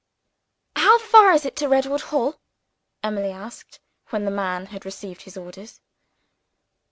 "How 0.75 0.97
far 0.97 1.31
is 1.31 1.45
it 1.45 1.55
to 1.57 1.67
Redwood 1.67 2.01
Hall?" 2.09 2.39
Emily 3.03 3.29
asked, 3.29 3.79
when 4.07 4.25
the 4.25 4.31
man 4.31 4.65
had 4.73 4.83
received 4.83 5.21
his 5.21 5.37
orders. 5.37 5.79